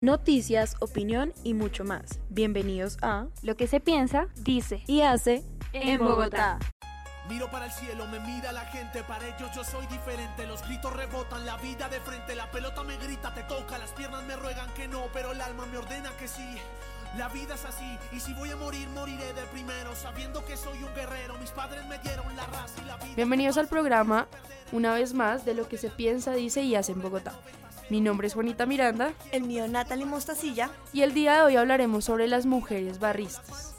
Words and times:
Noticias, 0.00 0.76
opinión 0.78 1.34
y 1.42 1.54
mucho 1.54 1.82
más. 1.82 2.20
Bienvenidos 2.28 2.98
a 3.02 3.26
Lo 3.42 3.56
que 3.56 3.66
se 3.66 3.80
piensa, 3.80 4.28
dice 4.36 4.84
y 4.86 5.00
hace 5.00 5.42
en 5.72 5.98
Bogotá. 5.98 6.60
Miro 7.28 7.50
para 7.50 7.64
el 7.64 7.72
cielo, 7.72 8.06
me 8.06 8.20
mira 8.20 8.52
la 8.52 8.64
gente, 8.66 9.02
para 9.02 9.26
ellos 9.26 9.50
yo 9.56 9.64
soy 9.64 9.84
diferente. 9.86 10.46
Los 10.46 10.62
gritos 10.62 10.92
rebotan, 10.92 11.44
la 11.44 11.56
vida 11.56 11.88
de 11.88 11.98
frente, 11.98 12.36
la 12.36 12.48
pelota 12.52 12.84
me 12.84 12.96
grita, 12.96 13.34
te 13.34 13.42
toca, 13.42 13.76
las 13.76 13.90
piernas 13.90 14.22
me 14.22 14.36
ruegan 14.36 14.72
que 14.74 14.86
no, 14.86 15.06
pero 15.12 15.32
el 15.32 15.40
alma 15.40 15.66
me 15.66 15.78
ordena 15.78 16.16
que 16.16 16.28
sí. 16.28 16.46
La 17.16 17.28
vida 17.30 17.56
es 17.56 17.64
así, 17.64 17.98
y 18.12 18.20
si 18.20 18.32
voy 18.34 18.52
a 18.52 18.56
morir, 18.56 18.88
moriré 18.90 19.32
de 19.32 19.42
primero, 19.50 19.96
sabiendo 19.96 20.44
que 20.44 20.56
soy 20.56 20.80
un 20.80 20.94
guerrero. 20.94 21.36
Mis 21.40 21.50
padres 21.50 21.84
me 21.88 21.98
dieron 21.98 22.36
la 22.36 22.46
raza 22.46 22.80
y 22.80 22.86
la 22.86 22.98
vida. 22.98 23.16
Bienvenidos 23.16 23.58
al 23.58 23.66
programa, 23.66 24.28
una 24.70 24.94
vez 24.94 25.12
más, 25.12 25.44
de 25.44 25.54
lo 25.54 25.66
que 25.66 25.76
se 25.76 25.90
piensa, 25.90 26.34
dice 26.34 26.62
y 26.62 26.76
hace 26.76 26.92
en 26.92 27.02
Bogotá. 27.02 27.34
Mi 27.90 28.02
nombre 28.02 28.26
es 28.26 28.34
Juanita 28.34 28.66
Miranda. 28.66 29.14
El 29.32 29.44
mío 29.44 29.66
Natalie 29.66 30.04
Mostacilla. 30.04 30.70
Y 30.92 31.00
el 31.00 31.14
día 31.14 31.36
de 31.36 31.42
hoy 31.42 31.56
hablaremos 31.56 32.04
sobre 32.04 32.28
las 32.28 32.44
mujeres 32.44 32.98
barristas. 32.98 33.76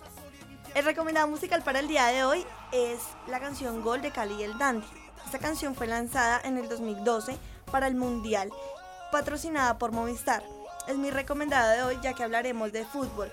El 0.74 0.86
recomendado 0.86 1.28
musical 1.28 1.62
para 1.62 1.80
el 1.80 1.88
día 1.88 2.08
de 2.08 2.24
hoy 2.24 2.44
es 2.72 3.00
la 3.28 3.40
canción 3.40 3.84
Gol 3.84 4.02
de 4.02 4.10
Cali 4.10 4.34
y 4.34 4.44
el 4.44 4.58
Dandy. 4.58 4.88
Esta 5.26 5.38
canción 5.38 5.76
fue 5.76 5.86
lanzada 5.86 6.42
en 6.44 6.58
el 6.58 6.68
2012 6.68 7.38
para 7.72 7.86
el 7.86 7.94
Mundial, 7.94 8.50
patrocinada 9.12 9.78
por 9.78 9.92
Movistar. 9.92 10.44
Es 10.88 10.98
mi 10.98 11.12
recomendado 11.12 11.70
de 11.70 11.84
hoy 11.84 12.00
ya 12.02 12.14
que 12.14 12.24
hablaremos 12.24 12.72
de 12.72 12.86
fútbol. 12.86 13.32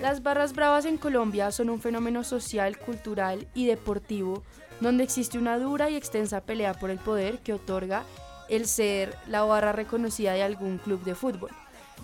Las 0.00 0.22
barras 0.22 0.52
bravas 0.52 0.84
en 0.84 0.96
Colombia 0.96 1.50
son 1.50 1.70
un 1.70 1.80
fenómeno 1.80 2.22
social, 2.22 2.78
cultural 2.78 3.48
y 3.52 3.66
deportivo 3.66 4.44
donde 4.80 5.02
existe 5.02 5.38
una 5.38 5.58
dura 5.58 5.90
y 5.90 5.96
extensa 5.96 6.40
pelea 6.40 6.74
por 6.74 6.90
el 6.90 6.98
poder 6.98 7.40
que 7.40 7.52
otorga 7.52 8.04
el 8.48 8.66
ser 8.68 9.16
la 9.26 9.42
barra 9.42 9.72
reconocida 9.72 10.32
de 10.34 10.44
algún 10.44 10.78
club 10.78 11.02
de 11.02 11.16
fútbol. 11.16 11.50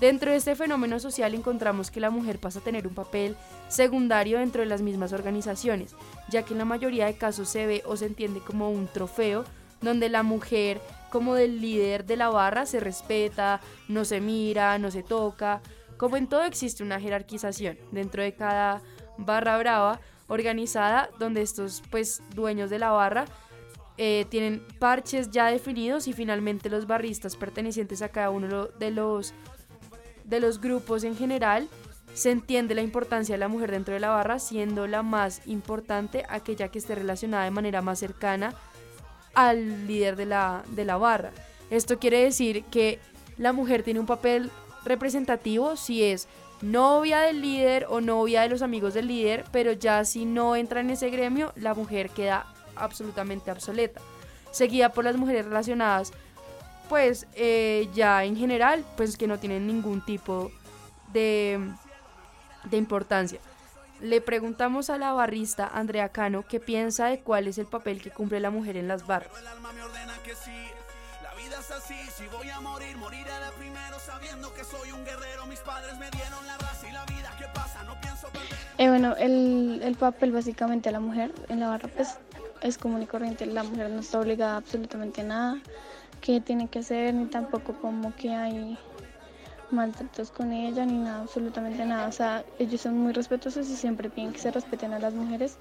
Dentro 0.01 0.33
de 0.33 0.39
este 0.39 0.57
fenómeno 0.57 0.99
social 0.99 1.35
encontramos 1.35 1.93
que 1.93 2.01
la 2.01 2.11
mujer 2.11 2.41
pasa 2.41 2.59
a 2.59 2.65
tener 2.65 2.89
un 2.89 2.95
papel 2.95 3.37
secundario 3.69 4.41
dentro 4.41 4.63
de 4.63 4.67
las 4.67 4.83
mismas 4.83 5.13
organizaciones, 5.13 5.95
ya 6.29 6.43
que 6.43 6.53
en 6.53 6.59
la 6.59 6.65
mayoría 6.65 7.07
de 7.07 7.17
casos 7.17 7.49
se 7.49 7.65
ve 7.65 7.83
o 7.87 7.97
se 7.97 8.07
entiende 8.07 8.41
como 8.41 8.71
un 8.71 8.89
trofeo 8.89 9.45
donde 9.81 10.09
la 10.09 10.25
mujer 10.25 10.81
como 11.11 11.37
del 11.37 11.61
líder 11.61 12.05
de 12.07 12.17
la 12.17 12.29
barra 12.29 12.67
se 12.67 12.81
respeta, 12.81 13.61
no 13.87 14.05
se 14.05 14.21
mira, 14.21 14.79
no 14.79 14.91
se 14.91 15.05
toca. 15.05 15.61
Como 15.97 16.17
en 16.17 16.27
todo 16.27 16.45
existe 16.45 16.83
una 16.83 17.01
jerarquización 17.01 17.79
dentro 17.93 18.23
de 18.23 18.35
cada 18.35 18.83
barra 19.17 19.59
brava 19.59 20.01
organizada 20.27 21.11
donde 21.19 21.43
estos 21.43 21.83
pues 21.91 22.23
dueños 22.35 22.71
de 22.71 22.79
la 22.79 22.91
barra 22.91 23.27
eh, 23.97 24.27
tienen 24.29 24.65
parches 24.79 25.31
ya 25.31 25.47
definidos 25.47 26.09
y 26.09 26.13
finalmente 26.13 26.69
los 26.69 26.87
barristas 26.87 27.37
pertenecientes 27.37 28.03
a 28.03 28.09
cada 28.09 28.31
uno 28.31 28.67
de 28.67 28.91
los, 28.91 29.35
de 30.25 30.41
los 30.41 30.61
grupos 30.61 31.05
en 31.05 31.17
general 31.17 31.69
se 32.13 32.31
entiende 32.31 32.75
la 32.75 32.83
importancia 32.83 33.35
de 33.35 33.39
la 33.39 33.49
mujer 33.49 33.71
dentro 33.71 33.95
de 33.95 34.01
la 34.01 34.09
barra 34.09 34.39
siendo 34.39 34.87
la 34.87 35.03
más 35.03 35.47
importante 35.47 36.25
aquella 36.29 36.69
que 36.69 36.79
esté 36.79 36.95
relacionada 36.95 37.45
de 37.45 37.51
manera 37.51 37.83
más 37.83 37.99
cercana 38.01 38.55
al 39.35 39.87
líder 39.87 40.17
de 40.17 40.27
la, 40.27 40.65
de 40.69 40.85
la 40.85 40.97
barra. 40.97 41.33
Esto 41.71 41.99
quiere 41.99 42.23
decir 42.23 42.65
que 42.65 42.99
la 43.37 43.53
mujer 43.53 43.83
tiene 43.83 44.01
un 44.01 44.07
papel 44.07 44.51
representativo 44.85 45.77
si 45.77 46.05
es 46.05 46.29
novia 46.63 47.21
del 47.21 47.41
líder 47.41 47.87
o 47.89 48.01
novia 48.01 48.43
de 48.43 48.49
los 48.49 48.63
amigos 48.63 48.95
del 48.95 49.09
líder, 49.09 49.45
pero 49.53 49.73
ya 49.73 50.05
si 50.05 50.25
no 50.25 50.57
entra 50.57 50.81
en 50.81 50.91
ese 50.91 51.11
gremio, 51.11 51.53
la 51.57 51.75
mujer 51.75 52.11
queda 52.11 52.47
absolutamente 52.77 53.51
obsoleta. 53.51 54.01
Seguida 54.51 54.93
por 54.93 55.05
las 55.05 55.17
mujeres 55.17 55.45
relacionadas, 55.45 56.13
pues 56.89 57.27
eh, 57.35 57.89
ya 57.95 58.25
en 58.25 58.37
general, 58.37 58.85
pues 58.97 59.17
que 59.17 59.27
no 59.27 59.39
tienen 59.39 59.67
ningún 59.67 60.05
tipo 60.05 60.51
de, 61.13 61.61
de 62.65 62.77
importancia. 62.77 63.41
Le 64.01 64.21
preguntamos 64.21 64.91
a 64.91 64.99
la 64.99 65.13
barrista 65.13 65.71
Andrea 65.73 66.09
Cano 66.11 66.45
qué 66.49 66.61
piensa 66.61 67.07
de 67.07 67.21
cuál 67.21 67.47
es 67.49 67.59
el 67.59 67.67
papel 67.67 68.03
que 68.03 68.11
cumple 68.11 68.41
la 68.41 68.51
mujer 68.51 68.77
en 68.77 68.89
las 68.89 69.07
barras 69.07 69.33
a. 78.29 78.83
Eh, 78.83 78.89
bueno, 78.89 79.15
el, 79.17 79.81
el 79.83 79.95
papel 79.97 80.33
básicamente 80.33 80.89
de 80.89 80.93
la 80.93 81.01
mujer 81.01 81.33
en 81.49 81.61
la 81.61 81.69
barra 81.69 81.89
pues 81.89 82.19
es 82.61 82.79
común 82.79 83.03
y 83.03 83.07
corriente. 83.07 83.47
La 83.47 83.63
mujer 83.63 83.91
no 83.91 84.01
está 84.01 84.21
obligada 84.21 84.55
a 84.55 84.57
absolutamente 84.57 85.23
nada 85.23 85.61
que 86.21 86.41
tiene 86.41 86.69
que 86.69 86.79
hacer, 86.79 87.13
ni 87.13 87.27
tampoco 87.27 87.75
como 87.75 88.15
que 88.17 88.31
hay 88.31 88.79
maltratos 89.71 90.31
con 90.31 90.53
ella, 90.53 90.87
ni 90.87 90.99
nada, 90.99 91.21
absolutamente 91.21 91.85
nada. 91.85 92.09
O 92.09 92.13
sea, 92.13 92.45
ellos 92.59 92.81
son 92.81 92.97
muy 92.99 93.13
respetuosos 93.13 93.69
y 93.69 93.77
siempre 93.77 94.09
piden 94.09 94.33
que 94.33 94.39
se 94.39 94.51
respeten 94.51 94.95
a 94.95 94.99
las 94.99 95.13
mujeres. 95.13 95.59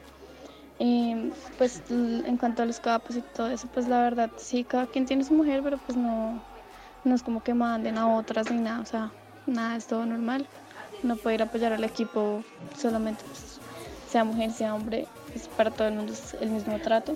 Y 0.79 1.31
pues 1.57 1.81
en 1.89 2.37
cuanto 2.37 2.63
a 2.63 2.65
los 2.65 2.79
capos 2.79 3.15
y 3.15 3.21
todo 3.21 3.47
eso, 3.47 3.67
pues 3.73 3.87
la 3.87 4.01
verdad, 4.01 4.31
sí, 4.37 4.63
cada 4.63 4.87
quien 4.87 5.05
tiene 5.05 5.23
su 5.23 5.33
mujer, 5.33 5.61
pero 5.63 5.77
pues 5.77 5.97
no, 5.97 6.41
no 7.03 7.15
es 7.15 7.23
como 7.23 7.43
que 7.43 7.53
manden 7.53 7.97
a 7.97 8.15
otras 8.15 8.49
ni 8.51 8.59
nada, 8.59 8.81
o 8.81 8.85
sea, 8.85 9.11
nada, 9.45 9.75
es 9.75 9.85
todo 9.85 10.05
normal. 10.05 10.47
No 11.03 11.15
puede 11.15 11.35
ir 11.35 11.41
a 11.41 11.45
apoyar 11.45 11.73
al 11.73 11.83
equipo 11.83 12.43
solamente, 12.77 13.23
pues, 13.25 13.59
sea 14.09 14.23
mujer, 14.23 14.51
sea 14.51 14.73
hombre, 14.73 15.07
pues 15.31 15.47
para 15.49 15.71
todo 15.71 15.87
el 15.87 15.95
mundo 15.95 16.13
es 16.13 16.33
el 16.35 16.49
mismo 16.49 16.79
trato. 16.79 17.15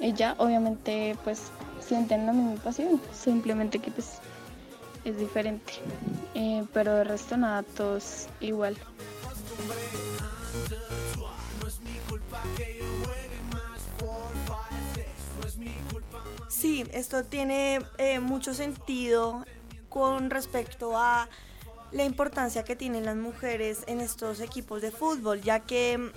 Y 0.00 0.12
ya, 0.12 0.34
obviamente, 0.38 1.16
pues 1.24 1.50
sienten 1.80 2.26
la 2.26 2.32
misma 2.32 2.62
pasión, 2.62 3.00
simplemente 3.12 3.78
que 3.78 3.90
pues 3.90 4.18
es 5.04 5.18
diferente. 5.18 5.72
Eh, 6.34 6.64
pero 6.72 6.94
de 6.94 7.04
resto 7.04 7.36
nada, 7.36 7.62
todos 7.62 8.26
igual. 8.40 8.76
Sí, 16.48 16.84
esto 16.92 17.24
tiene 17.24 17.80
eh, 17.98 18.18
mucho 18.20 18.52
sentido 18.52 19.44
con 19.88 20.28
respecto 20.28 20.98
a 20.98 21.28
la 21.92 22.04
importancia 22.04 22.64
que 22.64 22.76
tienen 22.76 23.04
las 23.04 23.16
mujeres 23.16 23.84
en 23.86 24.00
estos 24.00 24.40
equipos 24.40 24.82
de 24.82 24.90
fútbol, 24.90 25.40
ya 25.40 25.60
que 25.60 25.98
mm, 25.98 26.10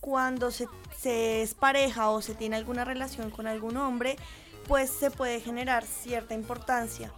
cuando 0.00 0.50
se, 0.50 0.66
es 1.04 1.54
pareja 1.54 2.10
o 2.10 2.20
se 2.22 2.34
tiene 2.34 2.56
alguna 2.56 2.84
relación 2.84 3.30
con 3.30 3.46
algún 3.46 3.76
hombre, 3.76 4.16
pues 4.66 4.90
se 4.90 5.10
puede 5.10 5.40
generar 5.40 5.84
cierta 5.84 6.34
importancia. 6.34 7.12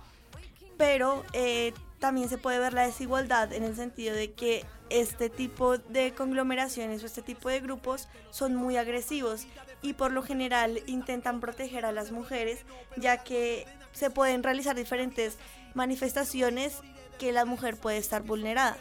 Pero 0.76 1.24
eh, 1.32 1.72
también 2.04 2.28
se 2.28 2.36
puede 2.36 2.58
ver 2.58 2.74
la 2.74 2.84
desigualdad 2.84 3.50
en 3.54 3.64
el 3.64 3.74
sentido 3.76 4.14
de 4.14 4.34
que 4.34 4.66
este 4.90 5.30
tipo 5.30 5.78
de 5.78 6.12
conglomeraciones 6.12 7.02
o 7.02 7.06
este 7.06 7.22
tipo 7.22 7.48
de 7.48 7.60
grupos 7.60 8.08
son 8.28 8.54
muy 8.54 8.76
agresivos 8.76 9.46
y 9.80 9.94
por 9.94 10.12
lo 10.12 10.22
general 10.22 10.82
intentan 10.86 11.40
proteger 11.40 11.86
a 11.86 11.92
las 11.92 12.12
mujeres 12.12 12.66
ya 12.98 13.24
que 13.24 13.66
se 13.92 14.10
pueden 14.10 14.42
realizar 14.42 14.76
diferentes 14.76 15.38
manifestaciones 15.72 16.80
que 17.18 17.32
la 17.32 17.46
mujer 17.46 17.78
puede 17.78 17.96
estar 17.96 18.22
vulnerada. 18.22 18.76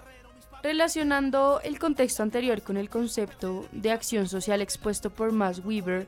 Relacionando 0.62 1.62
el 1.64 1.80
contexto 1.80 2.24
anterior 2.24 2.62
con 2.62 2.76
el 2.76 2.90
concepto 2.90 3.70
de 3.72 3.92
acción 3.92 4.28
social 4.28 4.62
expuesto 4.62 5.12
por 5.12 5.32
Max 5.32 5.62
Weber, 5.64 6.08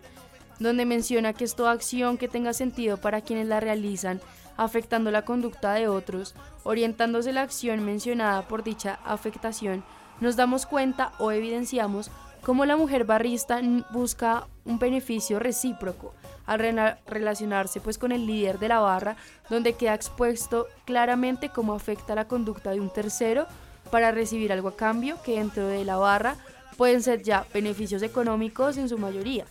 donde 0.59 0.83
menciona 0.83 1.31
que 1.31 1.45
es 1.45 1.55
toda 1.55 1.71
acción 1.71 2.17
que 2.17 2.27
tenga 2.27 2.51
sentido 2.51 2.97
para 2.97 3.21
quienes 3.21 3.47
la 3.47 3.61
realizan 3.61 4.19
afectando 4.57 5.11
la 5.11 5.23
conducta 5.23 5.73
de 5.73 5.87
otros, 5.87 6.35
orientándose 6.63 7.33
la 7.33 7.41
acción 7.41 7.83
mencionada 7.83 8.47
por 8.47 8.63
dicha 8.63 8.99
afectación, 9.05 9.83
nos 10.21 10.35
damos 10.35 10.65
cuenta 10.65 11.11
o 11.19 11.31
evidenciamos 11.31 12.11
cómo 12.41 12.65
la 12.65 12.77
mujer 12.77 13.05
barrista 13.05 13.59
busca 13.91 14.47
un 14.65 14.79
beneficio 14.79 15.39
recíproco 15.39 16.13
al 16.45 16.59
relacionarse 17.07 17.81
pues 17.81 17.97
con 17.97 18.11
el 18.11 18.27
líder 18.27 18.59
de 18.59 18.67
la 18.67 18.79
barra, 18.79 19.17
donde 19.49 19.73
queda 19.73 19.95
expuesto 19.95 20.67
claramente 20.85 21.49
cómo 21.49 21.73
afecta 21.73 22.15
la 22.15 22.27
conducta 22.27 22.71
de 22.71 22.79
un 22.79 22.91
tercero 22.91 23.47
para 23.89 24.11
recibir 24.11 24.51
algo 24.51 24.69
a 24.69 24.75
cambio 24.75 25.17
que 25.23 25.37
dentro 25.37 25.67
de 25.67 25.85
la 25.85 25.97
barra 25.97 26.35
pueden 26.77 27.01
ser 27.01 27.23
ya 27.23 27.45
beneficios 27.53 28.03
económicos 28.03 28.77
en 28.77 28.89
su 28.89 28.97
mayoría. 28.97 29.45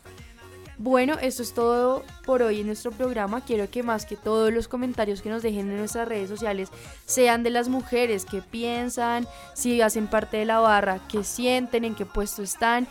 Bueno, 0.79 1.17
esto 1.21 1.43
es 1.43 1.55
todo 1.55 2.03
por 2.26 2.43
hoy 2.43 2.61
en 2.61 2.67
nuestro 2.67 2.91
programa. 2.91 3.43
Quiero 3.43 3.71
que 3.71 3.82
más 3.82 4.06
que 4.06 4.17
todos 4.17 4.53
los 4.53 4.67
comentarios 4.67 5.23
que 5.23 5.31
nos 5.31 5.43
dejen 5.43 5.71
en 5.71 5.79
nuestras 5.79 6.09
redes 6.09 6.29
sociales 6.29 6.71
sean 7.06 7.43
de 7.43 7.50
las 7.50 7.69
mujeres 7.69 8.25
que 8.25 8.43
piensan, 8.43 9.26
si 9.55 9.81
hacen 9.81 10.09
parte 10.09 10.38
de 10.38 10.44
la 10.44 10.59
barra, 10.59 11.00
qué 11.09 11.23
sienten, 11.23 11.85
en 11.85 11.94
qué 11.94 12.06
puesto 12.06 12.43
están, 12.43 12.88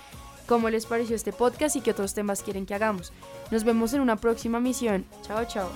cómo 0.47 0.69
les 0.69 0.85
pareció 0.85 1.15
este 1.15 1.33
podcast 1.33 1.75
y 1.75 1.81
qué 1.81 1.91
otros 1.91 2.13
temas 2.13 2.41
quieren 2.41 2.65
que 2.65 2.73
hagamos. 2.73 3.11
Nos 3.51 3.63
vemos 3.63 3.93
en 3.93 4.01
una 4.01 4.15
próxima 4.15 4.59
misión. 4.59 5.05
Chao, 5.21 5.45
chao. 5.45 5.69